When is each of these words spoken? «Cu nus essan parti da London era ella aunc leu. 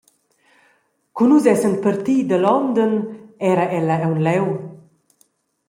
«Cu 1.15 1.23
nus 1.27 1.45
essan 1.53 1.75
parti 1.83 2.15
da 2.29 2.37
London 2.45 2.91
era 3.51 3.65
ella 3.77 3.95
aunc 4.07 4.19
leu. 4.25 4.45